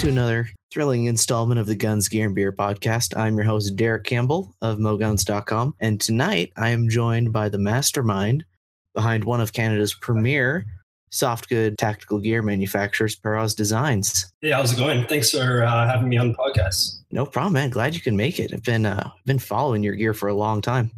[0.00, 3.14] To another thrilling installment of the Guns, Gear, and Beer podcast.
[3.18, 5.74] I'm your host, Derek Campbell of MoGuns.com.
[5.78, 8.46] And tonight I am joined by the mastermind
[8.94, 10.64] behind one of Canada's premier
[11.10, 14.32] soft good tactical gear manufacturers, Perroz Designs.
[14.42, 15.04] Yeah, how's it going?
[15.06, 17.00] Thanks for uh, having me on the podcast.
[17.10, 17.70] No problem, man.
[17.70, 18.52] Glad you can make it.
[18.52, 20.90] I've been uh, been following your gear for a long time.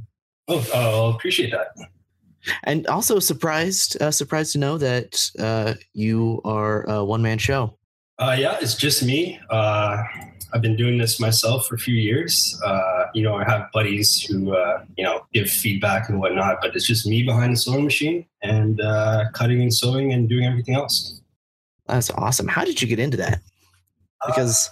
[0.48, 1.68] Oh, uh, I appreciate that.
[2.64, 7.78] And also surprised, uh, surprised to know that uh, you are a one man show.
[8.18, 9.40] Uh, yeah, it's just me.
[9.50, 10.02] Uh,
[10.52, 12.60] I've been doing this myself for a few years.
[12.64, 16.76] Uh, you know, I have buddies who, uh, you know, give feedback and whatnot, but
[16.76, 20.74] it's just me behind the sewing machine and uh, cutting and sewing and doing everything
[20.74, 21.20] else.
[21.86, 22.48] That's awesome.
[22.48, 23.40] How did you get into that?
[24.26, 24.70] Because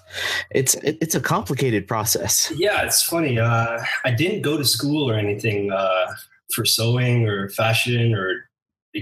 [0.50, 2.52] it's it, it's a complicated process.
[2.54, 3.38] Yeah, it's funny.
[3.38, 6.06] Uh, I didn't go to school or anything uh,
[6.54, 8.48] for sewing or fashion or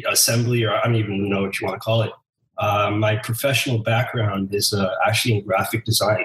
[0.08, 2.12] assembly, or I don't even know what you want to call it.
[2.56, 6.24] Uh, my professional background is uh, actually in graphic design.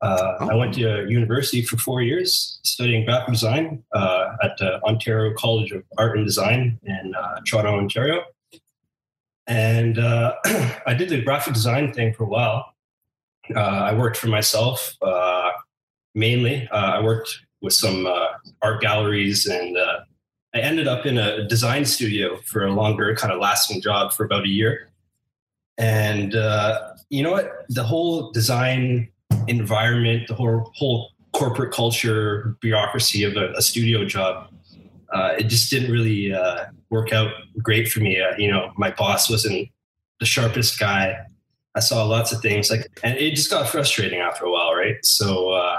[0.00, 5.34] Uh, I went to university for four years studying graphic design uh, at the Ontario
[5.34, 8.22] College of Art and Design in uh, Toronto, Ontario.
[9.46, 10.34] And uh,
[10.86, 12.74] I did the graphic design thing for a while.
[13.54, 15.50] Uh, I worked for myself uh,
[16.14, 16.68] mainly.
[16.70, 18.06] I worked with some
[18.62, 19.76] art galleries and
[20.54, 24.24] I ended up in a design studio for a longer kind of lasting job for
[24.24, 24.90] about a year.
[25.76, 26.32] And
[27.10, 27.66] you know what?
[27.68, 29.08] The whole design
[29.48, 34.48] environment, the whole whole corporate culture, bureaucracy of a, a studio job,
[35.12, 38.20] uh, it just didn't really uh, work out great for me.
[38.20, 39.68] Uh, you know, my boss wasn't
[40.20, 41.16] the sharpest guy.
[41.74, 44.96] I saw lots of things like, and it just got frustrating after a while, right?
[45.04, 45.78] So uh,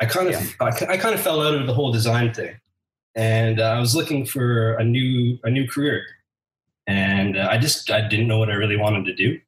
[0.00, 0.46] I kind of, Yeah.
[0.60, 2.54] I, I kind of fell out of the whole design thing,
[3.14, 6.04] and uh, I was looking for a new, a new career,
[6.86, 9.40] and uh, I just, I didn't know what I really wanted to do.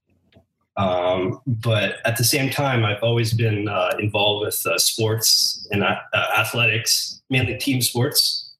[0.79, 5.83] Um, but at the same time, I've always been uh, involved with uh, sports and
[5.83, 5.97] uh,
[6.37, 8.55] athletics, mainly team sports.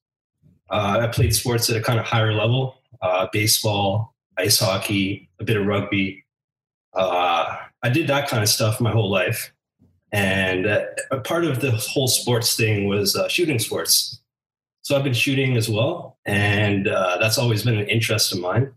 [0.69, 5.45] Uh, I played sports at a kind of higher level uh, baseball, ice hockey, a
[5.45, 6.25] bit of rugby.
[6.93, 9.53] Uh, I did that kind of stuff my whole life.
[10.11, 10.81] And uh,
[11.11, 14.19] a part of the whole sports thing was uh, shooting sports.
[14.81, 16.17] So I've been shooting as well.
[16.25, 18.73] And uh, that's always been an interest of mine.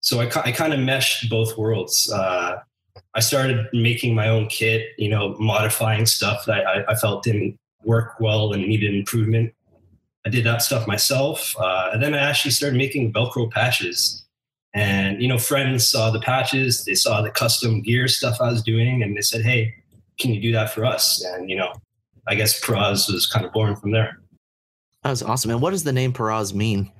[0.00, 2.08] So I, I kind of meshed both worlds.
[2.12, 2.58] Uh,
[3.14, 7.58] I started making my own kit, you know, modifying stuff that I, I felt didn't
[7.84, 9.54] work well and needed improvement.
[10.26, 11.54] I did that stuff myself.
[11.58, 14.24] Uh, and then I actually started making Velcro patches.
[14.74, 18.62] And, you know, friends saw the patches, they saw the custom gear stuff I was
[18.62, 19.74] doing, and they said, hey,
[20.20, 21.24] can you do that for us?
[21.24, 21.72] And, you know,
[22.26, 24.20] I guess Perroz was kind of born from there.
[25.02, 25.50] That was awesome.
[25.50, 26.92] And what does the name Perroz mean?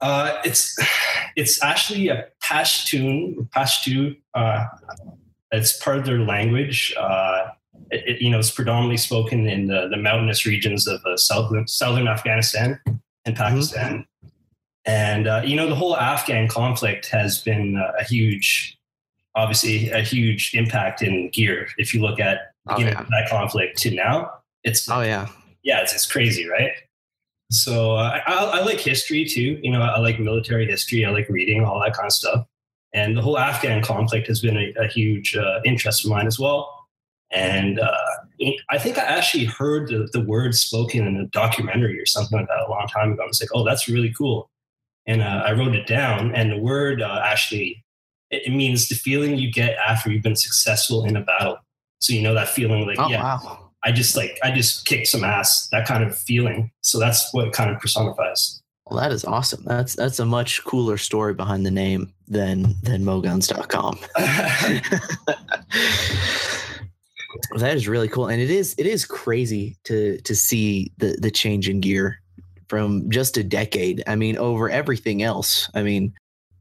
[0.00, 0.78] Uh, it's
[1.36, 3.48] it's actually a Pashtun.
[3.50, 4.16] Pashtu.
[4.34, 4.64] Uh,
[5.52, 6.94] it's part of their language.
[6.98, 7.48] Uh,
[7.90, 11.68] it, it, you know, it's predominantly spoken in the, the mountainous regions of uh, southern
[11.68, 12.80] southern Afghanistan
[13.24, 14.06] and Pakistan.
[14.84, 18.76] And uh, you know, the whole Afghan conflict has been uh, a huge,
[19.36, 21.68] obviously, a huge impact in gear.
[21.78, 23.06] If you look at Oh, beginning yeah.
[23.10, 24.30] that conflict to now,
[24.62, 25.26] it's Oh yeah.
[25.64, 26.70] yeah, it's, it's crazy, right?
[27.50, 29.58] So uh, I, I like history too.
[29.60, 31.04] You know, I like military history.
[31.04, 32.46] I like reading all that kind of stuff.
[32.94, 36.38] And the whole Afghan conflict has been a, a huge uh, interest of mine as
[36.38, 36.86] well.
[37.30, 37.96] And uh,
[38.70, 42.48] I think I actually heard the, the words spoken in a documentary or something like
[42.48, 43.22] that a long time ago.
[43.22, 44.50] I was like, oh, that's really cool.
[45.06, 46.34] And uh, I wrote it down.
[46.34, 47.82] And the word uh, actually,
[48.30, 51.56] it, it means the feeling you get after you've been successful in a battle.
[52.00, 53.70] So you know that feeling like, Oh yeah, wow.
[53.84, 56.70] I just like I just kicked some ass, that kind of feeling.
[56.82, 58.61] So that's what it kind of personifies.
[58.92, 59.64] Well, that is awesome.
[59.64, 63.98] That's that's a much cooler story behind the name than than moguns.com.
[67.56, 68.26] that is really cool.
[68.26, 72.20] And it is it is crazy to to see the the change in gear
[72.68, 74.02] from just a decade.
[74.06, 75.70] I mean, over everything else.
[75.72, 76.12] I mean,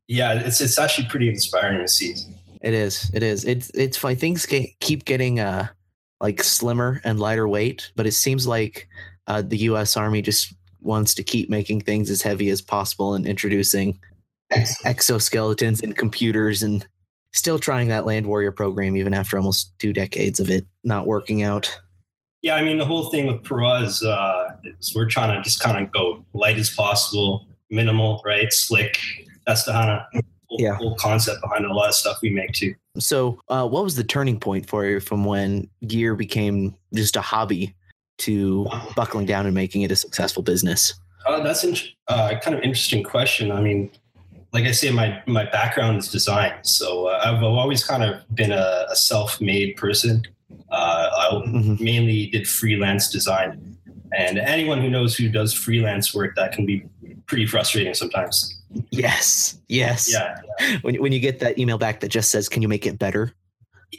[0.07, 2.15] yeah, it's it's actually pretty inspiring to see.
[2.61, 3.11] it is.
[3.13, 3.43] It is.
[3.43, 4.15] It's it's funny.
[4.15, 5.67] Things get, keep getting uh
[6.21, 8.87] like slimmer and lighter weight, but it seems like
[9.27, 9.97] uh, the U.S.
[9.97, 13.99] Army just wants to keep making things as heavy as possible and introducing
[14.85, 16.85] exoskeletons and computers and
[17.33, 21.43] still trying that land warrior program even after almost two decades of it not working
[21.43, 21.79] out.
[22.41, 25.83] Yeah, I mean the whole thing with Perroz uh, is we're trying to just kind
[25.83, 28.51] of go light as possible, minimal, right?
[28.51, 28.97] Slick.
[29.45, 30.73] That's the kind of whole, Yeah.
[30.75, 32.73] whole concept behind a lot of stuff we make too.
[32.97, 37.21] So, uh, what was the turning point for you from when gear became just a
[37.21, 37.75] hobby
[38.21, 40.93] to buckling down and making it a successful business?
[41.27, 41.75] Uh, that's in,
[42.07, 43.51] uh, kind of interesting question.
[43.51, 43.91] I mean,
[44.53, 48.51] like I say, my my background is design, so uh, I've always kind of been
[48.51, 50.23] a, a self-made person.
[50.69, 51.79] Uh, I Mhm.
[51.79, 53.77] mainly did freelance design,
[54.17, 56.83] and anyone who knows who does freelance work, that can be
[57.27, 58.57] pretty frustrating sometimes.
[58.89, 60.11] Yes, yes.
[60.11, 60.35] Yeah,
[60.81, 63.33] When when you get that email back that just says, "Can you make it better?"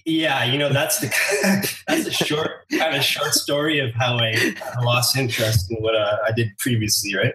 [0.05, 1.09] Yeah, you know that's the
[1.87, 6.19] that's a short kind of short story of how I lost interest in what uh,
[6.27, 7.35] I did previously, right?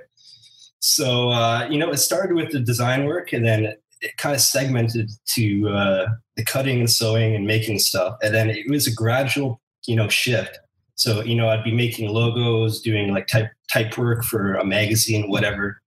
[0.80, 3.82] So uh, you know, it started with the design work, and then it,
[4.18, 8.70] kind of segmented to uh, the cutting and sewing and making stuff, and then it
[8.70, 10.60] was a gradual, you know, shift.
[10.96, 15.30] So you know, I'd be making logos, doing like type type work for a magazine,
[15.30, 15.80] whatever,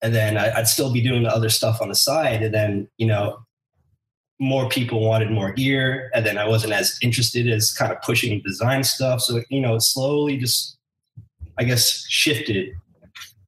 [0.00, 2.88] and then I, I'd still be doing the other stuff on the side, and then
[2.96, 3.40] you know,
[4.40, 8.40] more people wanted more gear and then i wasn't as interested as kind of pushing
[8.42, 9.20] design stuff.
[9.20, 10.76] So you know it slowly just
[11.58, 12.70] i guess shifted.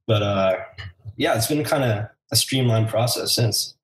[0.07, 0.57] But uh
[1.17, 3.75] yeah it's been kind of a streamlined process since.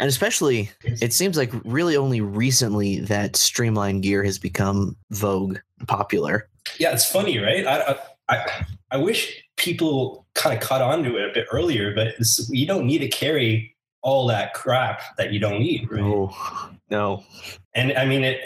[0.00, 6.48] And especially, it seems like really only recently that streamlined gear has become vogue, popular.
[6.78, 7.66] yeah it's funny right?
[7.66, 7.96] I
[8.28, 12.14] i, I wish people kind of caught on to it a bit earlier but
[12.50, 16.30] you don't need to carry all that crap that you don't need right Oh
[16.90, 17.24] no!
[17.74, 18.40] and I mean it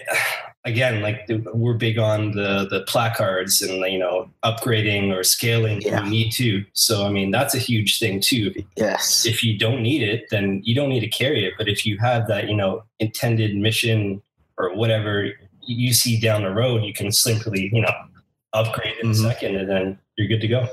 [0.64, 1.02] again.
[1.02, 5.96] Like we're big on the the placards and you know upgrading or scaling Yeah.
[6.00, 6.64] when you need to.
[6.72, 8.52] So I mean that's a huge thing too.
[8.76, 9.26] Yes.
[9.26, 11.54] If you don't need it, then you don't need to carry it.
[11.58, 14.22] But if you have that you know intended mission
[14.58, 15.32] or whatever
[15.66, 17.92] you see down the road, you can simply you know
[18.54, 19.12] upgrade in Mhm.
[19.12, 20.68] a second, and then you're good to go.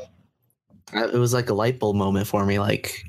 [0.93, 3.03] Uh, It was like a light bulb moment for me, like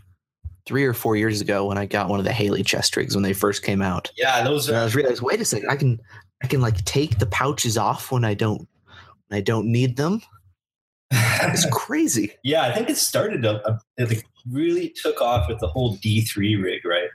[0.70, 3.24] three or four years ago when I got one of the Haley chest rigs when
[3.24, 4.08] they first came out.
[4.16, 6.00] Yeah, those And I was realized, wait a second, I can
[6.44, 8.68] I can like take the pouches off when I don't
[9.26, 10.22] when I don't need them.
[11.10, 12.30] It's crazy.
[12.44, 12.62] yeah.
[12.62, 16.54] I think it started a, a it really took off with the whole D three
[16.54, 17.08] rig, right?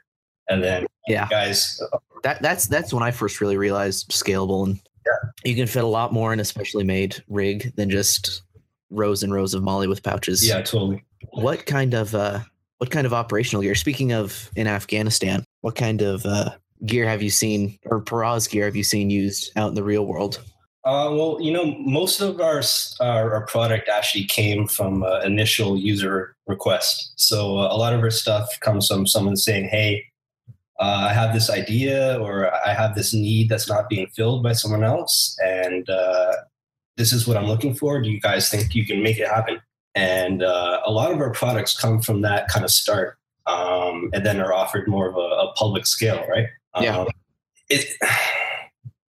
[0.49, 1.29] And then Yeah.
[1.29, 1.79] guys
[2.23, 5.29] That that's that's when I first really realized scalable and yeah.
[5.49, 8.41] you can fit a lot more in a specially made rig than just
[8.89, 10.45] rows and rows of MOLLE with pouches.
[10.45, 11.05] Yeah, totally.
[11.31, 12.41] What kind of uh
[12.77, 13.75] what kind of operational gear?
[13.75, 16.51] Speaking of in Afghanistan, what kind of uh
[16.85, 20.05] gear have you seen or Perroz gear have you seen used out in the real
[20.05, 20.41] world?
[20.85, 22.61] Uh, well, you know, most of our
[22.99, 27.13] our, our product actually came from uh, initial user request.
[27.15, 30.05] So uh, a lot of our stuff comes from someone saying, "Hey,
[30.79, 34.53] uh, I have this idea, or I have this need that's not being filled by
[34.53, 36.33] someone else, and uh,
[36.97, 37.99] this is what I'm looking for.
[37.99, 39.59] Do you guys think you can make it happen?"
[39.95, 44.25] And uh, a lot of our products come from that kind of start, um, and
[44.25, 46.47] then are offered more of a, a public scale, right?
[46.81, 46.99] Yeah.
[46.99, 47.07] Um,
[47.69, 47.85] it,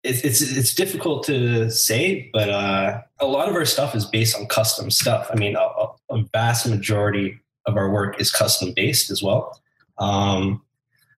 [0.03, 4.35] it's it's it's difficult to say, but uh, a lot of our stuff is based
[4.37, 5.27] on custom stuff.
[5.31, 7.37] I mean, a, a- a vast majority
[7.67, 9.61] of our work is custom based as well.
[9.99, 10.63] Um,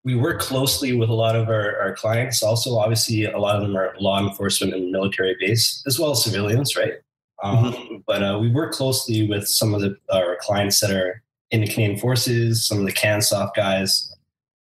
[0.05, 2.41] we work closely with a lot of our, our clients.
[2.41, 6.23] Also, obviously, a lot of them are law enforcement and military based, as well as
[6.23, 6.93] civilians, right?
[7.43, 11.21] Um, But uh, we work closely with some of the, our clients that are
[11.51, 14.11] in the Canadian Forces, some of the CANSOF guys.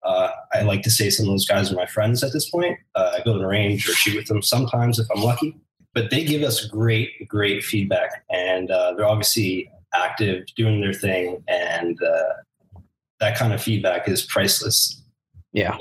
[0.03, 2.79] Uh, I like to say some of those guys are my friends at this point.
[2.95, 5.57] Uh, I go to the range or shoot with them sometimes if I'm lucky.
[5.95, 11.43] But they give us great, great feedback, and uh, they're obviously active, doing their thing,
[11.49, 12.81] and uh,
[13.21, 15.03] that kind of feedback is priceless.
[15.53, 15.77] Yeah.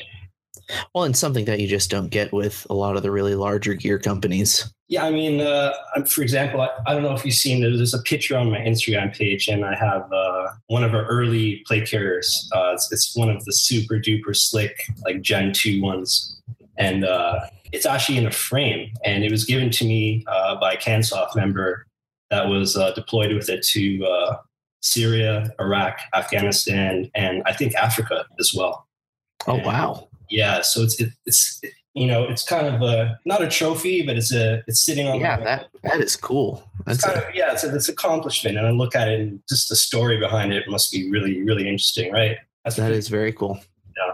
[0.93, 3.73] Well, and something that you just don't get with a lot of the really larger
[3.73, 4.71] gear companies.
[4.89, 5.73] Yeah, I mean, uh,
[6.05, 7.75] for example, I, I don't know if you've seen it.
[7.75, 11.63] There's a picture on my Instagram page, and I have uh, one of our early
[11.67, 12.49] play carriers.
[12.55, 16.41] Uh, it's, it's one of the super duper slick, like Gen 2 ones.
[16.77, 20.73] And uh, it's actually in a frame, and it was given to me uh, by
[20.73, 21.85] a CANSOF member
[22.29, 24.37] that was uh, deployed with it to uh,
[24.81, 28.87] Syria, Iraq, Afghanistan, and I think Africa as well.
[29.47, 30.07] Oh wow.
[30.29, 31.61] Yeah, so it's it, it's
[31.93, 35.19] you know it's kind of a not a trophy, but it's a it's sitting on
[35.19, 36.69] Yeah, my- that that is cool.
[36.87, 39.19] it's That's kind a, of yeah, it's a, it's accomplishment, and I look at it
[39.19, 42.37] and just the story behind it must be really really interesting, right?
[42.63, 43.59] That's that is very cool.
[43.95, 44.13] Yeah.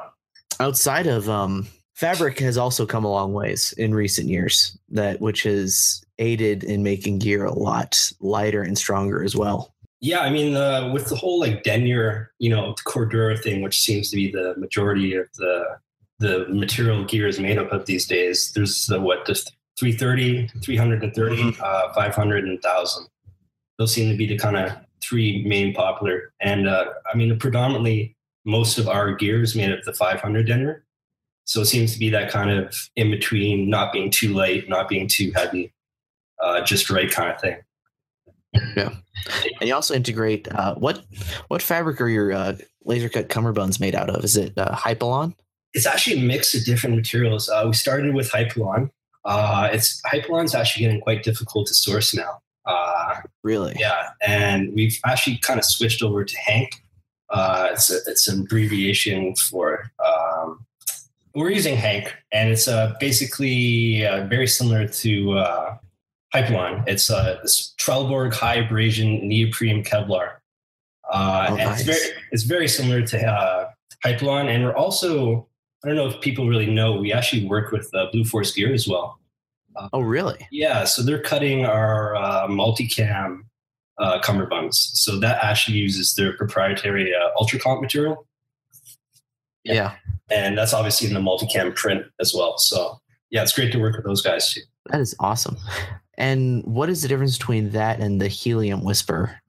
[0.65, 5.43] Outside of um fabric has also come a long ways in recent years that which
[5.43, 9.74] has aided in making gear a lot lighter and stronger as well.
[10.00, 13.79] Yeah, I mean, uh, with the whole like denier, you know, the Cordura thing, which
[13.82, 15.63] seems to be the majority of the
[16.24, 18.53] the material gear is made up of these days.
[18.53, 23.08] There's the what, just 330, 330, uh, 500, and 1000.
[23.77, 24.72] Those seem to be the kind of
[25.03, 26.32] three main popular.
[26.39, 28.15] And uh, I mean, predominantly
[28.46, 30.86] most of our gear is made of the 500 denier.
[31.44, 34.88] So it seems to be that kind of in between, not being too light, not
[34.88, 35.74] being too heavy,
[36.42, 37.58] uh, just right kind of thing.
[38.77, 38.94] Yeah,
[39.60, 41.03] and you also integrate uh, what
[41.48, 44.24] what fabric are your uh, laser cut cummerbunds made out of?
[44.24, 45.34] Is it uh, Hypalon?
[45.74, 47.50] It's actually a mix of different materials.
[47.50, 48.89] Uh, we started with Hypalon.
[49.25, 52.39] Uh, it's Hypalon's actually getting quite difficult to source now.
[52.65, 53.75] Uh, really?
[53.80, 56.84] Yeah, and we've actually kind of switched over to Hank.
[57.30, 60.65] Uh, it's a, it's an abbreviation for um,
[61.34, 65.77] we're using Hank, and it's uh, basically uh, very similar to uh,
[66.34, 66.84] Hypalon.
[66.88, 70.34] It's uh, this Trelleborg high abrasion neoprene Kevlar.
[71.12, 71.80] Uh, Oh, and nice.
[71.80, 73.70] it's very it's very similar to uh,
[74.06, 75.48] Hypalon, and we're also
[75.84, 78.74] I don't know if people really know we actually work with uh, Blue Force Gear
[78.74, 79.20] as well.
[79.92, 80.48] Oh, really?
[80.52, 83.42] Yeah, so they're cutting our uh, multicam
[83.98, 84.75] uh, cummerbunds.
[84.75, 88.25] So that actually uses their proprietary uh, ultracomp material,
[89.63, 89.74] Yeah.
[89.74, 89.92] Yeah.
[90.32, 92.58] and that's obviously in the multicam print as well.
[92.58, 93.00] So
[93.32, 94.62] yeah, it's great to work with those guys too.
[94.92, 95.58] that is awesome.
[96.18, 99.40] And what is the difference between that and the Helium Whisper?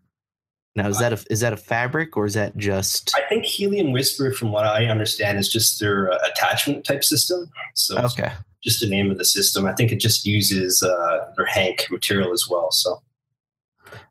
[0.76, 3.92] Now, is that a is that a fabric or is that just I think Helium
[3.92, 7.48] Whisper, from what I understand, is just their uh, attachment type system.
[7.74, 8.32] So okay?
[8.60, 9.66] just the name of the system.
[9.66, 12.72] I think it just uses uh, their Hank material as well.
[12.72, 13.00] So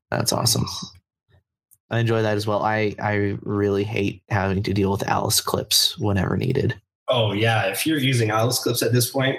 [0.10, 0.66] That's awesome.
[1.90, 2.64] I enjoy that as well.
[2.64, 6.80] I I really hate having to deal with Alice clips whenever needed.
[7.10, 9.38] Oh yeah, if you're using Alice clips at this point,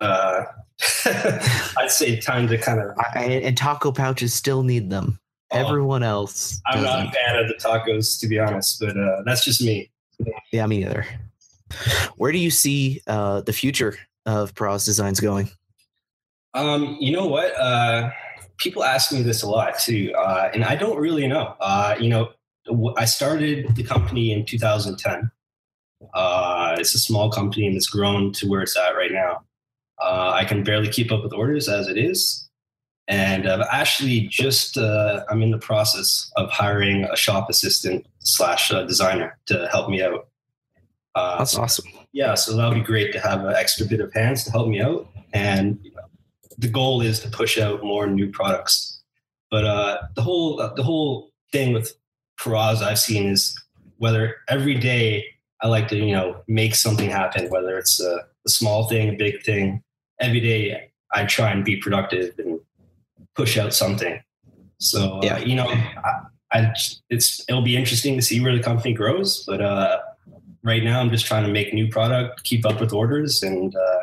[0.00, 0.44] uh,
[1.76, 2.96] I'd say time to kind of.
[2.96, 5.18] I, I, and taco pouches still need them.
[5.50, 9.22] Oh, Everyone else I'm not a fan of the tacos, to be honest, but uh,
[9.24, 9.90] that's just me.
[10.52, 11.06] Yeah, me neither.
[12.16, 13.96] Where do you see uh, the future
[14.26, 15.50] of Perroz Designs going?
[16.54, 17.54] Um, you know what?
[17.58, 18.10] Uh,
[18.58, 21.56] people ask me this a lot too, uh, and I don't really know.
[21.60, 22.30] Uh, you know,
[22.96, 25.30] I started the company in 2010.
[26.12, 29.42] Uh, it's a small company and it's grown to where it's at right now.
[30.02, 32.43] Uh, I can barely keep up with orders as it is.
[33.06, 38.70] And I've actually just, uh, I'm in the process of hiring a shop assistant slash
[38.70, 40.28] designer to help me out.
[41.14, 41.86] Uh, That's awesome.
[42.12, 44.80] yeah, so that'll be great to have an extra bit of hands to help me
[44.80, 45.06] out.
[45.32, 46.02] And you know,
[46.58, 49.02] the goal is to push out more new products.
[49.50, 51.92] But uh, the whole uh, the whole thing with
[52.40, 53.54] Perroz I've seen is
[53.98, 55.24] whether every day
[55.62, 59.16] I like to you know make something happen, whether it's a, a small thing, a
[59.16, 59.82] big thing.
[60.20, 62.58] Every day I try and be productive and
[63.36, 64.20] push out something.
[64.78, 65.38] So uh, Yeah.
[65.38, 66.22] you know, I,
[66.52, 66.72] I
[67.10, 69.60] it's it'll be interesting to see where the company grows, but.
[69.60, 69.98] uh
[70.66, 73.98] right now i'm just trying to make new product keep up with orders and uh,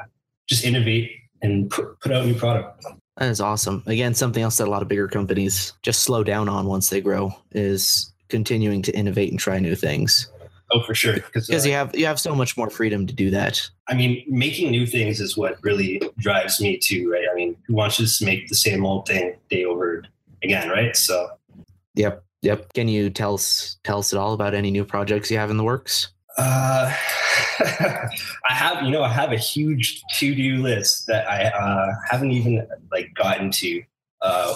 [0.47, 1.09] just innovate
[1.41, 2.85] and put, put out new product
[3.17, 3.81] That is awesome.
[3.88, 7.01] Again, something else that a lot of bigger companies just slow down on once they
[7.01, 10.29] grow is continuing to innovate and try new things.
[10.71, 13.29] Oh for sure because Because you have you have so much more freedom to do
[13.31, 13.69] that.
[13.87, 17.73] i mean making new things is what really drives me too right i mean who
[17.73, 20.03] wants to just make the same old thing day over
[20.43, 21.29] again right so
[21.95, 22.23] Yep.
[22.41, 22.73] Yep.
[22.73, 25.57] Can you tell us tell us at all about any new projects you have in
[25.57, 26.07] the works?
[26.37, 26.93] uh,
[27.59, 32.65] i have you know i have a huge to-do list that i uh, haven't even
[32.89, 33.83] like gotten to
[34.21, 34.55] uh,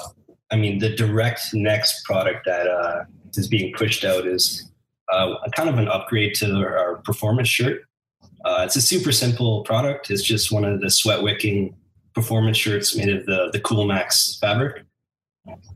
[0.51, 3.03] i mean the direct next product that uh,
[3.35, 4.69] is being pushed out is
[5.11, 7.83] uh, a kind of an upgrade to our, our performance shirt
[8.45, 11.75] uh, it's a super simple product it's just one of the sweat wicking
[12.13, 14.83] performance shirts made of the the cool max fabric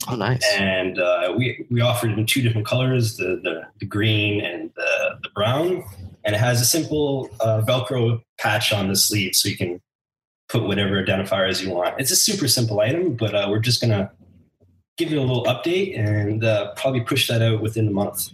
[0.08, 0.42] Oh, nice.
[0.58, 4.72] and uh, we we offer it in two different colors: the the, the green and
[4.76, 5.84] the, the brown.
[6.26, 9.80] And it has a simple uh, Velcro patch on the sleeve, so you can
[10.50, 11.96] put whatever identifiers you want.
[12.00, 14.12] It's a super simple item, but uh, we're just gonna
[14.98, 18.30] give it a little update and uh, probably push that out within the month.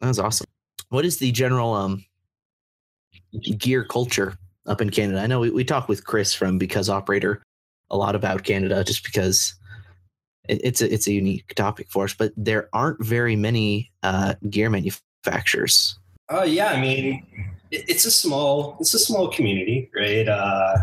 [0.00, 0.46] That's awesome.
[0.88, 2.04] What is the general um
[3.58, 5.20] gear culture up in Canada?
[5.20, 7.42] I know we, we talk with Chris from Because Operator
[7.90, 9.54] a lot about Canada just because
[10.48, 14.34] it, it's a it's a unique topic for us, but there aren't very many uh,
[14.48, 15.98] gear manufacturers.
[16.28, 17.26] Oh yeah, I mean,
[17.70, 20.28] it, it's a small it's a small community, right?
[20.28, 20.76] Uh,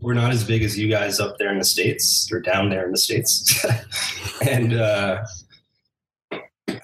[0.00, 2.86] we're not as big as you guys up there in the states or down there
[2.86, 3.64] in the states,
[4.46, 5.24] and uh,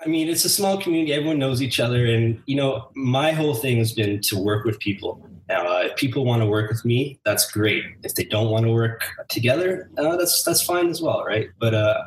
[0.07, 1.13] I mean, it's a small community.
[1.13, 4.79] Everyone knows each other, and you know, my whole thing has been to work with
[4.79, 5.21] people.
[5.49, 7.83] Now, uh, if people want to work with me, that's great.
[8.05, 11.49] If they don't want to work together, uh, that's that's fine as well, right?
[11.59, 12.05] But uh,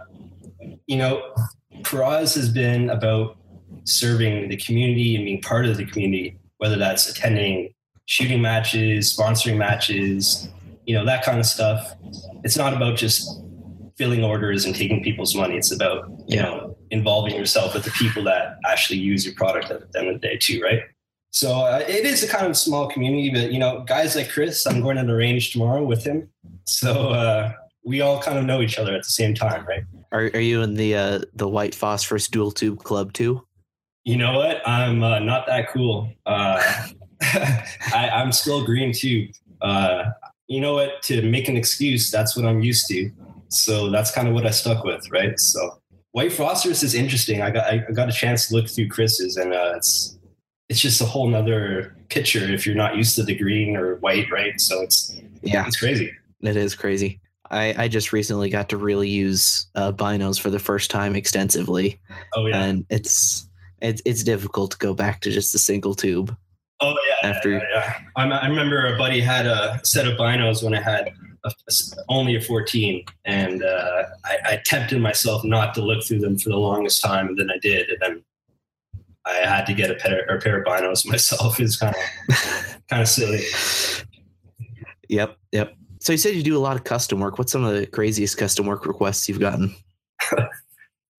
[0.87, 1.33] you know,
[1.81, 3.35] Perroz has been about
[3.83, 7.73] serving the community and being part of the community, whether that's attending
[8.05, 10.47] shooting matches, sponsoring matches,
[10.85, 11.95] you know, that kind of stuff.
[12.45, 13.41] It's not about just
[13.97, 15.57] filling orders and taking people's money.
[15.57, 16.43] It's about, you Yeah.
[16.43, 20.21] know, involving yourself with the people that actually use your product at the end of
[20.21, 20.81] the day too, right?
[21.31, 24.65] So uh, it is a kind of small community, but you know, guys like Chris,
[24.65, 26.29] I'm going to the range tomorrow with him,
[26.65, 27.53] so uh,
[27.85, 29.83] we all kind of know each other at the same time, right?
[30.11, 33.45] Are are you in the uh, the white phosphorus dual tube club too?
[34.05, 34.67] You know what?
[34.67, 36.11] I'm uh, not that cool.
[36.25, 36.59] Uh,
[37.21, 39.27] I, I'm still green too.
[39.61, 40.05] Uh,
[40.47, 41.03] you know what?
[41.03, 43.11] To make an excuse, that's what I'm used to.
[43.49, 45.39] So that's kind of what I stuck with, right?
[45.39, 45.79] So
[46.11, 47.41] white phosphorus is interesting.
[47.41, 50.17] I got I got a chance to look through Chris's, and uh, it's
[50.69, 54.29] it's just a whole nother picture if you're not used to the green or white,
[54.31, 54.59] right?
[54.59, 56.11] So it's Yeah, it's crazy.
[56.41, 57.19] it is crazy.
[57.51, 61.99] I, I just recently got to really use uh, binos for the first time extensively,
[62.35, 62.63] Oh yeah.
[62.63, 63.49] and it's
[63.81, 66.35] it's it's difficult to go back to just a single tube.
[66.81, 67.29] Oh yeah.
[67.29, 67.93] after- yeah, yeah.
[68.15, 71.11] I'm- I remember a buddy had a set of binos when I had
[71.43, 71.51] a,
[72.09, 76.49] only a 14, and uh, I, I tempted myself not to look through them for
[76.49, 78.23] the longest time, and then I did, and then
[79.25, 81.59] I had to get a pair, a pair of binos myself.
[81.59, 83.43] It's kind of kind of silly.
[85.09, 85.75] Yep, yep.
[86.01, 87.37] So you said you do a lot of custom work.
[87.37, 89.75] What's some of the craziest custom work requests you've gotten?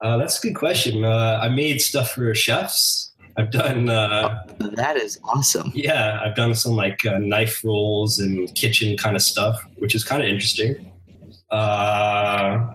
[0.03, 1.05] Uh, that's a good question.
[1.05, 3.10] Uh, I made stuff for chefs.
[3.41, 3.89] I've done.
[3.89, 5.73] Uh, That is awesome.
[5.75, 10.05] Yeah, I've done some like uh, knife rolls and kitchen kind of stuff, which is
[10.05, 10.93] kind of interesting.
[11.51, 12.67] Uh,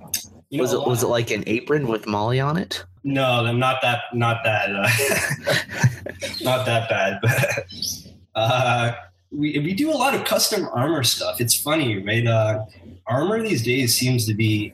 [0.52, 2.84] know, Was a it was it like an apron with MOLLE on it?
[3.04, 4.02] No, not that.
[4.14, 4.76] Not that.
[4.76, 4.90] Uh,
[6.42, 7.20] not that bad.
[7.22, 7.66] But
[8.34, 8.94] uh,
[9.32, 11.40] we we do a lot of custom armor stuff.
[11.40, 12.26] It's funny, right?
[12.26, 12.66] Uh,
[13.06, 14.74] armor these days seems to be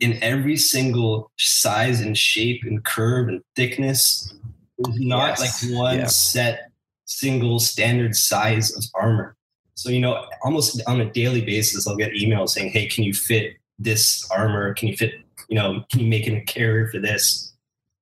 [0.00, 4.34] in every single size and shape and curve and thickness.
[4.78, 5.64] There's not Yes.
[5.64, 6.06] like one Yeah.
[6.06, 6.70] set
[7.04, 9.36] single standard size of armor.
[9.74, 13.14] So you know, almost on a daily basis, I'll get emails saying, "Hey, can you
[13.14, 14.74] fit this armor?
[14.74, 15.14] Can you fit?
[15.48, 17.44] You know, can you make it a carrier for this?"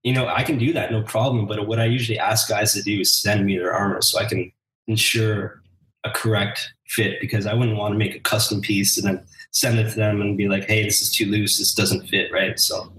[0.03, 1.47] you know, I can do that, no problem.
[1.47, 4.25] But what I usually ask guys to do is send me their armor so I
[4.25, 4.53] can
[4.87, 5.63] ensure
[6.05, 9.81] a correct fit because I wouldn't want to make a custom piece and then send
[9.81, 12.57] it to them and be like, hey, this is too loose, this doesn't fit, right?
[12.57, 12.93] So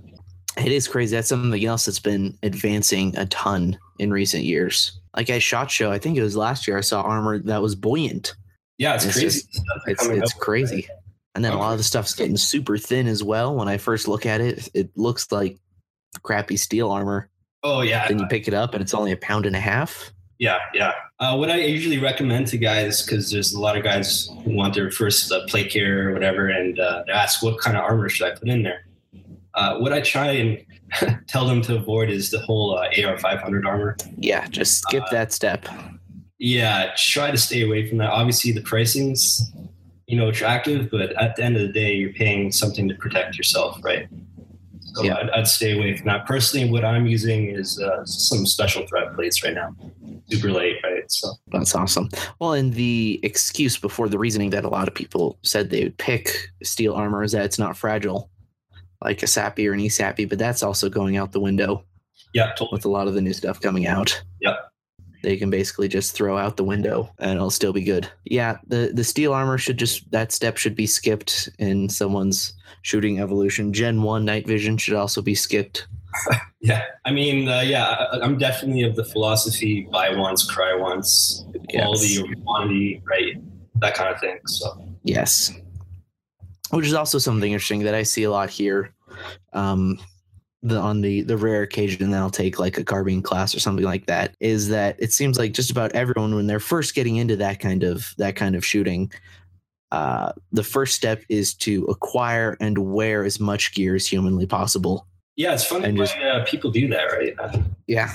[0.57, 1.15] It is crazy.
[1.15, 4.99] That's something else that's been advancing a ton in recent years.
[5.15, 7.75] Like at Shot Show, I think it was last year, I saw armor that was
[7.75, 8.35] buoyant.
[8.77, 9.41] yeah, it's, It's crazy.
[9.41, 10.87] just- It's it's crazy.
[11.35, 13.55] And then a lot of the stuff's getting super thin as well.
[13.55, 15.57] When I first look at it, it looks like
[16.23, 17.29] crappy steel armor.
[17.61, 20.11] Oh yeah, Then you pick it up and it's only a pound and a half.
[20.39, 20.93] Yeah, yeah.
[21.19, 24.73] Uh, what I usually recommend to guys, because there's a lot of guys who want
[24.73, 28.09] their first uh, play care or whatever, and uh, they ask what kind of armor
[28.09, 28.85] should I put in there.
[29.57, 30.63] Uh, what I try and
[31.27, 33.97] tell them to avoid is the whole uh, AR 500 armor.
[34.17, 35.65] Yeah, just skip Uh, that step.
[36.39, 38.11] Yeah, try to stay away from that.
[38.11, 39.51] Obviously, the pricing's
[40.05, 43.37] you know attractive, but at the end of the day, you're paying something to protect
[43.37, 44.07] yourself, right?
[44.93, 45.15] So Yeah.
[45.15, 46.25] I'd, I'd stay away from that.
[46.27, 49.75] Personally, what I'm using is uh, some special thread plates right now.
[50.29, 51.11] Super late, right?
[51.11, 52.09] So That's awesome.
[52.39, 55.97] Well, and the excuse before the reasoning that a lot of people said they would
[55.97, 58.29] pick steel armor is that it's not fragile,
[59.01, 61.83] like a SAPI or an ESAPI, but that's also going out the window
[62.33, 62.69] yeah, totally.
[62.77, 64.21] with a lot of the new stuff coming out.
[64.41, 64.71] Yep.
[65.23, 68.07] They can basically just throw out the window and it'll still be good.
[68.25, 73.19] Yeah, the the steel armor should just that step should be skipped in someone's shooting
[73.19, 73.73] evolution.
[73.73, 75.87] Gen 1 night vision should also be skipped.
[76.59, 81.45] Yeah, I mean, uh, yeah, I, I'm definitely of the philosophy: buy once, cry once,
[81.69, 82.17] quality Yes.
[82.19, 83.35] over quantity, right?
[83.75, 84.39] That kind of thing.
[84.47, 85.51] So Yes.
[86.71, 88.93] Which is also something interesting that I see a lot here.
[89.53, 89.99] Um,
[90.63, 93.85] the on the the rare occasion that I'll take like a carbine class or something
[93.85, 97.35] like that is that it seems like just about everyone when they're first getting into
[97.37, 99.11] that kind of that kind of shooting,
[99.91, 105.05] uh, the first step is to acquire and wear as much gear as humanly possible.
[105.35, 107.35] yeah, it's funny And just- uh, people do that, right?
[107.85, 108.11] Yeah.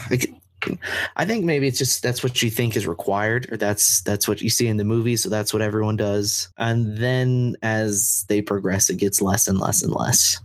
[1.16, 4.40] I think maybe it's just that's what you think is required, or that's that's what
[4.40, 6.48] you see in the movie, so that's what everyone does.
[6.58, 10.40] And then as they progress, it gets less and less and less.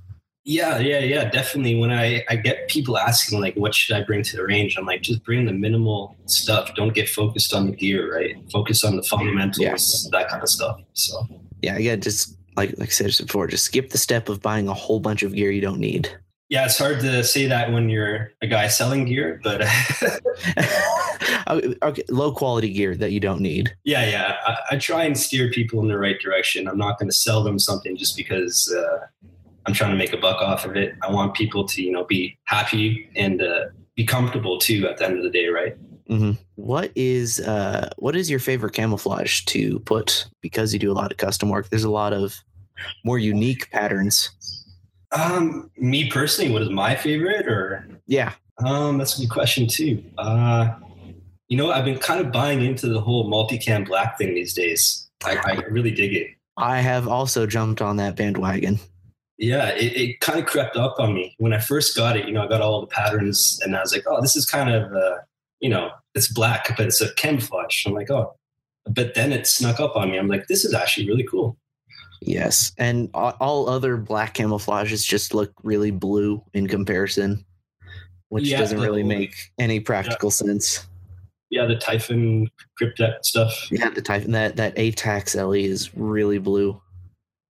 [0.50, 1.76] Yeah, yeah, yeah, definitely.
[1.76, 4.78] When I, I get people asking like, what should I bring to the range?
[4.78, 6.74] I'm like, just bring the minimal stuff.
[6.74, 8.34] Don't get focused on the gear, right?
[8.50, 10.80] Focus on the fundamentals, that kind of stuff.
[10.94, 11.28] So
[11.62, 14.74] Yeah, again, just like like I said before, just skip the step of buying a
[14.74, 16.18] whole bunch of gear you don't need.
[16.50, 19.62] Yeah, it's hard to say that when you're a guy selling gear, but
[21.82, 23.76] okay, low quality gear that you don't need.
[23.84, 26.68] yeah, yeah, I, I try and steer people in the right direction.
[26.68, 29.06] I'm not going to sell them something just because uh,
[29.66, 30.96] I'm trying to make a buck off of it.
[31.02, 35.06] I want people to, you know, be happy and uh, be comfortable too at the
[35.06, 35.76] end of the day, right?
[36.08, 40.26] hmm What is uh what is your favorite camouflage to put?
[40.42, 41.70] Because you do a lot of custom work.
[41.70, 42.42] There's a lot of
[43.04, 44.30] more unique patterns.
[45.12, 47.48] Um, me personally, what is my favorite?
[47.48, 48.34] Or Yeah.
[48.66, 50.04] um, that's a good question too.
[50.18, 50.74] Uh,
[51.48, 55.10] you know, I've been kind of buying into the whole multicam black thing these days.
[55.24, 56.28] I, I really dig it.
[56.58, 58.80] I have also jumped on that bandwagon.
[59.38, 62.26] Yeah, it, it kind of crept up on me when I first got it.
[62.26, 64.72] You know, I got all the patterns, and I was like, "Oh, this is kind
[64.72, 65.18] of, uh,
[65.60, 68.36] you know, it's black, but it's a camouflage." I'm like, "Oh,"
[68.90, 70.18] but then it snuck up on me.
[70.18, 71.56] I'm like, "This is actually really cool."
[72.22, 72.72] Yes.
[72.78, 77.46] And all, other black camouflages just look really blue in comparison,
[78.30, 80.88] which Yeah, doesn't really make any practical sense.
[81.50, 82.50] Yeah, the Typhon
[82.82, 83.72] Kryptek stuff.
[83.72, 86.82] Yeah, the Typhon that that A-TACS LE is really blue.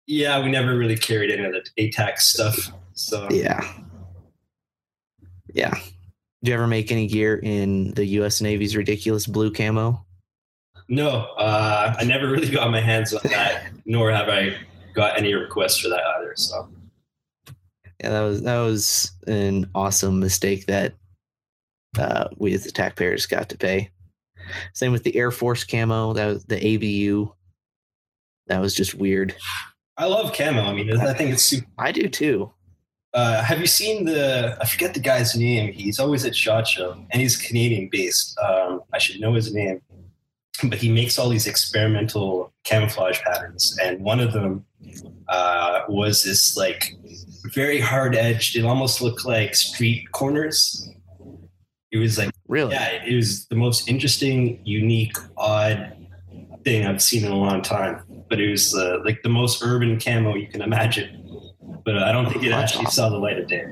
[0.08, 2.72] Yeah, we never really carried any of the A-TACS stuff.
[2.94, 3.62] So Yeah.
[5.54, 5.74] Yeah.
[6.44, 10.06] Do you ever make any gear in the US Navy's ridiculous blue camo?
[10.88, 14.56] no, uh, I never really got my hands on that, nor have I
[14.94, 16.34] got any requests for that either.
[16.36, 16.70] So
[18.02, 20.94] Yeah, that was that was an awesome mistake that
[21.98, 23.90] uh, we as the taxpayers got to pay.
[24.74, 26.14] Same with the Air Force camo.
[26.14, 27.32] That was the ABU.
[28.48, 29.36] That was just weird.
[29.98, 30.62] I love camo.
[30.62, 31.68] I mean, I think it's super.
[31.78, 32.52] I do too.
[33.14, 34.58] Uh, have you seen the?
[34.60, 35.72] I forget the guy's name.
[35.72, 38.38] He's always at Shot Show, and he's Canadian based.
[38.40, 39.82] Um, I should know his name,
[40.64, 44.66] but he makes all these experimental camouflage patterns, and one of them
[45.28, 46.96] uh, was this like
[47.54, 48.56] very hard edged.
[48.56, 50.90] It almost looked like street corners.
[51.92, 52.74] It was like Really?
[52.74, 55.96] yeah, it was the most interesting, unique, odd
[56.64, 58.02] thing I've seen in a long time.
[58.30, 61.22] But it was uh, like the most urban camo you can imagine.
[61.84, 63.66] But I don't think it actually saw the light of day.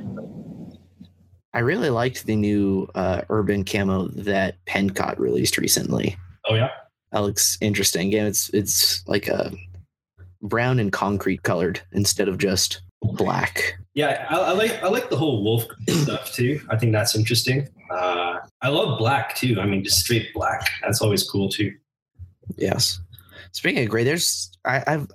[1.54, 6.16] I really liked the new uh, urban camo that Pencott released recently.
[6.46, 6.70] Oh yeah,
[7.12, 8.08] That looks interesting.
[8.08, 9.52] Again, it's it's like a
[10.42, 13.78] brown and concrete colored instead of just black.
[13.94, 14.26] yeah.
[14.30, 16.60] I, I like I like the whole wolf stuff too.
[16.70, 17.68] I think that's interesting.
[17.90, 19.58] Uh, I love black too.
[19.62, 20.70] I mean, just straight black.
[20.82, 21.74] That's always cool too.
[22.58, 23.00] Yes.
[23.52, 25.08] Speaking of gray, there's I, I've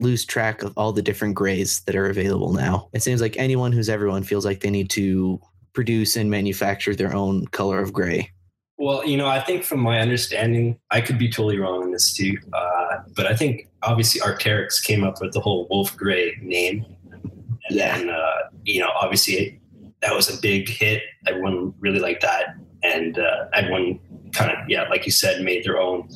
[0.00, 2.88] lose track of all the different grays that are available now.
[2.92, 5.40] It seems like anyone who's everyone feels like they need to
[5.72, 8.30] produce and manufacture their own color of gray.
[8.78, 12.12] Well, you know, I think from my understanding, I could be totally wrong on this
[12.12, 12.36] too.
[12.52, 16.84] Uh, but I think obviously Arcteryx came up with the whole Wolf Gray name.
[17.12, 17.96] And Yeah.
[17.98, 19.60] then, uh, you know, obviously
[20.02, 21.02] that was a big hit.
[21.26, 22.56] Everyone really liked that.
[22.82, 23.98] And uh, everyone
[24.34, 26.08] kind of, yeah, like you said, made their own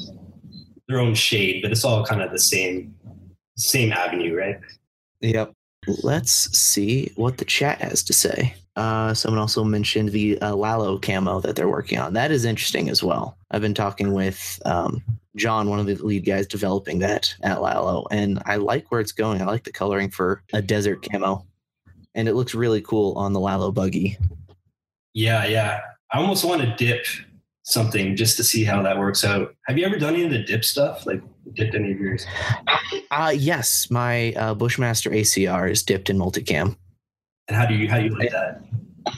[0.89, 2.95] their own shade, but it's all kind of the same
[3.57, 4.59] same avenue, right?
[5.21, 5.53] Yep.
[6.03, 8.55] Let's see what the chat has to say.
[8.81, 12.15] Uh, someone also mentioned the uh, Lalo camo that they're working on.
[12.15, 13.37] That is interesting as well.
[13.51, 15.05] I've been talking with um,
[15.37, 19.13] John, one of the lead guys developing that at Lalo, and I like where it's
[19.13, 19.43] going.
[19.43, 21.45] I like the coloring for a desert camo,
[22.15, 24.17] and it looks really cool on the Lalo buggy.
[25.13, 25.81] Yeah, yeah.
[26.11, 27.05] I almost want to dip
[27.65, 29.55] something just to see how that works out.
[29.67, 31.05] Have you ever done any of the dip stuff?
[31.05, 31.21] Like
[31.53, 32.25] dipped any of yours?
[33.11, 36.77] Uh, yes, my uh, Bushmaster ACR is dipped in multicam.
[37.51, 38.63] And how do you how do you like that?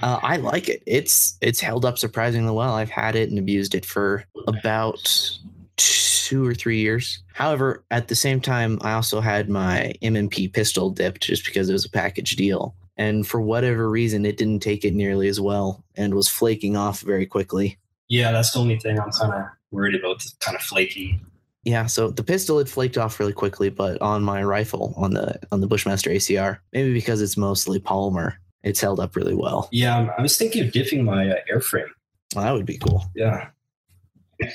[0.01, 0.83] Uh, I like it.
[0.87, 2.73] It's it's held up surprisingly well.
[2.73, 5.38] I've had it and abused it for about
[5.77, 7.23] two or three years.
[7.35, 11.75] However, at the same time, I also had my MMP pistol dipped just because it
[11.75, 12.75] was a package deal.
[12.97, 17.01] And for whatever reason, it didn't take it nearly as well and was flaking off
[17.01, 17.77] very quickly.
[18.09, 20.25] Yeah, that's the only thing I'm kind of worried about.
[20.40, 21.21] Kind of flaky.
[21.64, 25.38] Yeah, so the pistol had flaked off really quickly, but on my rifle, on the
[25.53, 29.68] on the Bushmaster ACR, maybe because it's mostly polymer, it's held up really well.
[29.70, 31.87] Yeah, I was thinking of dipping my uh, airframe.
[32.35, 33.05] Well, that would be cool.
[33.14, 33.48] Yeah,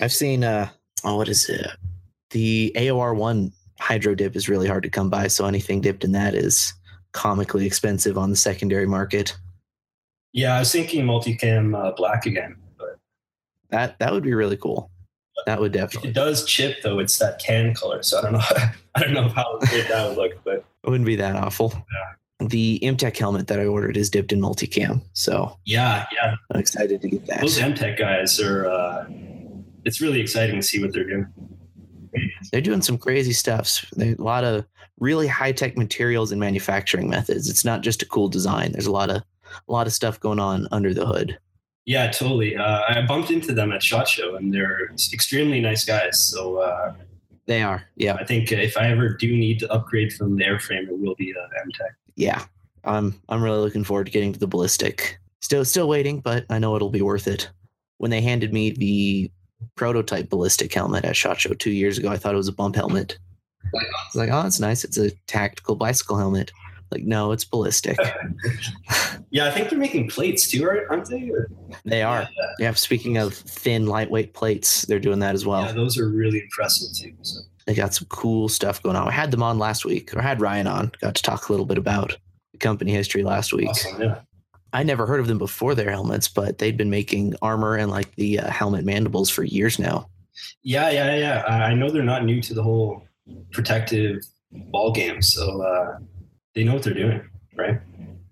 [0.01, 0.67] I've seen uh
[1.05, 1.67] oh what is it?
[2.31, 6.11] The AOR one hydro dip is really hard to come by, so anything dipped in
[6.11, 6.73] that is
[7.13, 9.35] comically expensive on the secondary market.
[10.33, 10.55] yeah.
[10.55, 12.97] I was thinking multicam uh, black again, but
[13.69, 14.91] That that would be really cool.
[15.47, 16.99] That would if definitely it does chip though.
[16.99, 18.41] It's that tan color, so I don't know.
[18.95, 21.73] I don't know how good that would look, but it wouldn't be that awful.
[22.41, 26.35] The MTek helmet that I ordered is dipped in multicam, so yeah, yeah.
[26.51, 27.39] I'm excited to get that.
[27.39, 28.67] Those MTek guys are.
[28.67, 29.05] Uh,
[29.85, 31.27] it's really exciting to see what they're doing.
[32.51, 33.85] They're doing some crazy stuff.
[33.93, 34.65] There's a lot of
[34.99, 37.49] really high tech materials and manufacturing methods.
[37.49, 38.73] It's not just a cool design.
[38.73, 39.23] There's a lot of
[39.69, 41.39] a lot of stuff going on under the hood.
[41.87, 42.57] Yeah, totally.
[42.57, 46.21] Uh, I bumped into them at Shot Show, and they're extremely nice guys.
[46.21, 46.93] So uh,
[47.45, 48.15] They are, yeah.
[48.15, 51.33] I think if I ever do need to upgrade from the airframe, it will be
[51.33, 51.91] uh, MTek.
[52.17, 52.43] yeah,
[52.83, 55.17] I'm I'm really looking forward to getting to the ballistic.
[55.39, 57.49] Still still waiting, but I know it'll be worth it.
[57.99, 59.31] When they handed me the
[59.75, 62.75] prototype ballistic helmet at Shot Show two years ago, I thought it was a bump
[62.75, 63.17] helmet.
[63.63, 63.79] I
[64.13, 64.83] was like, oh, it's nice.
[64.83, 66.51] It's a tactical bicycle helmet.
[66.91, 67.97] Like, no, it's ballistic.
[69.29, 71.29] yeah, I think they're making plates too, aren't they?
[71.29, 71.49] Or,
[71.83, 72.21] they are.
[72.21, 72.73] Yeah, yeah.
[72.73, 75.65] Speaking of thin, lightweight plates, they're doing that as well.
[75.65, 77.13] Yeah, those are really impressive too.
[77.21, 77.41] So.
[77.65, 79.07] They got some cool stuff going on.
[79.07, 80.91] I had them on last week, or I had Ryan on.
[81.01, 82.17] Got to talk a little bit about
[82.53, 83.69] the company history last week.
[83.69, 84.21] Awesome, yeah.
[84.73, 88.15] I never heard of them before their helmets, but they'd been making armor and like
[88.15, 90.09] the uh, helmet mandibles for years now.
[90.63, 91.43] Yeah, yeah, yeah.
[91.45, 93.03] I know they're not new to the whole
[93.51, 95.99] protective ball game, so uh,
[96.57, 97.21] they know what they're doing,
[97.55, 97.79] right?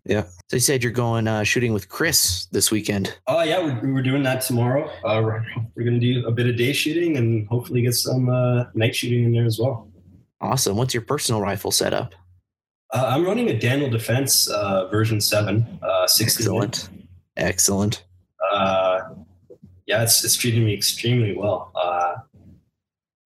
[0.03, 0.23] Yeah.
[0.49, 3.15] So you said you're going uh, shooting with Chris this weekend.
[3.27, 4.89] Oh yeah, we're, we're doing that tomorrow.
[5.03, 8.29] Uh, we're, we're going to do a bit of day shooting and hopefully get some
[8.29, 9.87] uh, night shooting in there as well.
[10.41, 10.75] Awesome.
[10.75, 12.15] What's your personal rifle setup?
[12.91, 16.45] Uh, I'm running a Daniel Defense uh, version seven, uh, 16.
[16.45, 16.89] Excellent.
[17.37, 18.05] Excellent.
[18.51, 19.01] Uh,
[19.85, 21.71] yeah, it's it's treating me extremely well.
[21.75, 22.15] Uh,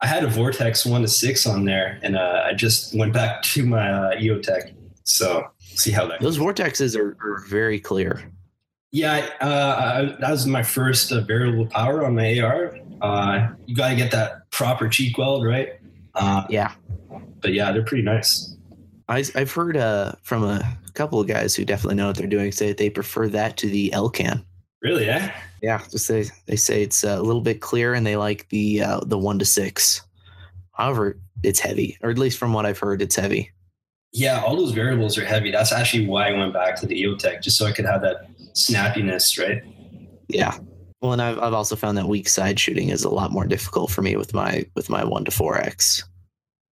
[0.02, 3.42] I had a Vortex one to six on there, and uh, I just went back
[3.54, 4.74] to my uh, EOTech.
[5.10, 6.22] So see how that.
[6.22, 6.48] Those goes.
[6.48, 8.32] vortexes are, are, very clear.
[8.92, 12.78] Yeah, uh, I, that was my first uh, variable power on my AR.
[13.02, 15.80] Uh, you got to get that proper cheek weld, right?
[16.16, 16.74] Uh, yeah.
[17.42, 18.56] But yeah, they're pretty nice.
[19.08, 22.52] I, have heard uh, from a couple of guys who definitely know what they're doing
[22.52, 24.44] say that they prefer that to the Elcan.
[24.82, 25.06] Really?
[25.06, 25.36] Yeah.
[25.62, 25.82] Yeah.
[25.90, 29.18] Just they they say it's a little bit clear, and they like the uh, the
[29.18, 30.02] one to six.
[30.74, 33.52] However, it's heavy, or at least from what I've heard, it's heavy.
[34.12, 35.52] Yeah, all those variables are heavy.
[35.52, 38.28] That's actually why I went back to the EOTech, just so I could have that
[38.54, 39.62] snappiness, right?
[40.28, 40.58] Yeah.
[41.02, 43.92] Well, and I've I've also found that weak side shooting is a lot more difficult
[43.92, 46.04] for me with my with my one to four X.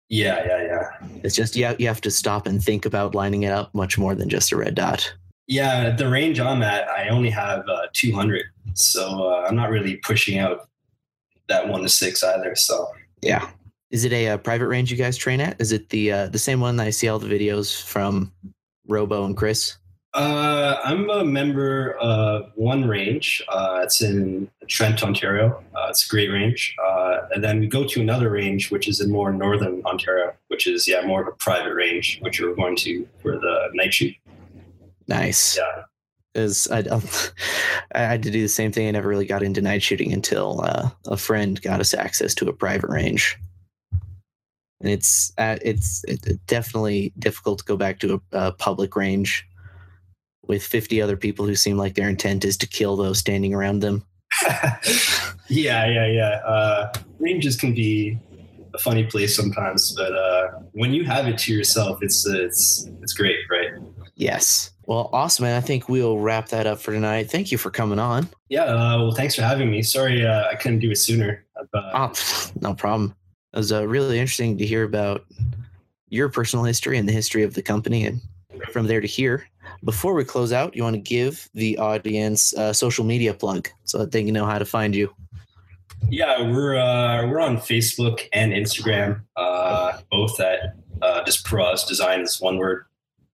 [0.09, 1.09] Yeah, yeah, yeah.
[1.23, 4.15] It's just yeah, you have to stop and think about lining it up much more
[4.15, 5.13] than just a red dot.
[5.47, 9.95] Yeah, the range I'm at, I only have uh, 200, so uh, I'm not really
[9.97, 10.67] pushing out
[11.47, 12.53] that one to six either.
[12.55, 12.89] So
[13.21, 13.49] yeah,
[13.89, 15.59] is it a, a, uh, private range you guys train at?
[15.59, 18.31] Is it the uh, the same one that I see all the videos from
[18.87, 19.77] Robo and Chris?
[20.13, 23.43] Uh, I'm a member of one range.
[23.49, 25.63] Uh, it's in Trent, Ontario.
[25.75, 26.75] Uh, it's a great range.
[26.83, 30.65] Uh, and then we go to another range, which is in more northern Ontario, which
[30.65, 34.15] is yeah more of a private range, which we're going to for the night shoot.
[35.07, 35.57] Nice.
[35.57, 35.83] Yeah.
[36.33, 36.83] Because I,
[37.93, 38.87] I had to do the same thing.
[38.87, 42.49] I never really got into night shooting until uh, a friend got us access to
[42.49, 43.37] a private range
[44.81, 49.47] and it's uh, it's it's definitely difficult to go back to a, a, public range
[50.47, 53.79] with 50 other people who seem like their intent is to kill those standing around
[53.79, 54.05] them.
[55.49, 56.41] yeah, yeah, yeah.
[56.45, 58.17] Uh, ranges can be
[58.73, 63.13] a funny place sometimes, but uh, when you have it to yourself, it's it's it's
[63.13, 63.71] great, right?
[64.15, 64.71] Yes.
[64.85, 65.55] Well, awesome, man.
[65.55, 67.29] I think we'll wrap that up for tonight.
[67.29, 68.29] Thank you for coming on.
[68.49, 68.63] Yeah.
[68.63, 69.81] Uh, well, thanks for having me.
[69.81, 71.45] Sorry uh, I couldn't do it sooner.
[71.73, 72.13] oh,
[72.61, 73.13] no problem.
[73.57, 75.25] It was uh, really interesting to hear about
[76.09, 78.21] your personal history and the history of the company, and
[78.71, 79.47] from there to here.
[79.83, 83.97] Before we close out, you want to give the audience a social media plug so
[83.97, 85.11] that they can know how to find you.
[86.07, 92.21] Yeah, we're uh, we're on Facebook and Instagram, uh, both at uh, just Perroz Design
[92.21, 92.85] is one word.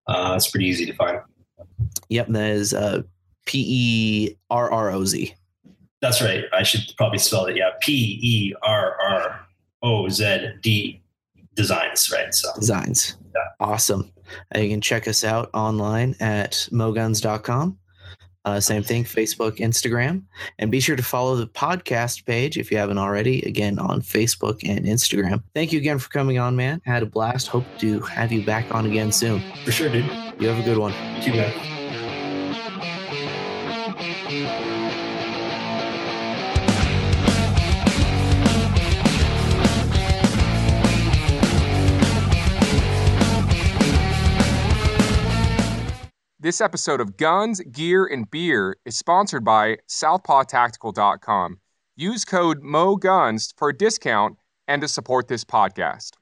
[0.07, 1.19] Uh, it's pretty easy to find.
[2.07, 3.01] Yep, that is uh,
[3.45, 5.35] P E R R O Z.
[5.99, 6.45] That's right.
[6.53, 7.57] I should probably spell it.
[7.57, 9.42] Yeah, P E R R
[9.83, 11.01] O Z D
[11.55, 12.09] Designs.
[12.11, 12.33] Right.
[12.33, 13.17] So designs.
[13.35, 13.41] Yeah.
[13.59, 14.11] Awesome.
[14.51, 17.77] And you can check us out online at moguns.com.
[18.45, 20.23] Uh, same thing, Facebook, Instagram.
[20.59, 24.67] And be sure to follow the podcast page if you haven't already, again, on Facebook
[24.67, 25.41] and Instagram.
[25.53, 26.81] Thank you again for coming on, man.
[26.85, 27.47] Had a blast.
[27.47, 29.41] Hope to have you back on again soon.
[29.63, 30.05] For sure, dude.
[30.39, 30.93] You have a good one.
[31.15, 31.72] You too, man.
[46.43, 51.59] This episode of Guns, Gear, and Beer is sponsored by SouthpawTactical.com.
[51.95, 54.35] Use code MOGUNS for a discount
[54.67, 56.17] and to support this podcast.